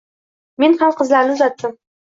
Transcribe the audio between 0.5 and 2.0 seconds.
Men ham qizlarni uzatdim